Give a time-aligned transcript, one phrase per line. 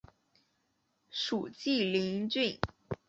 [1.11, 2.59] 属晋陵郡。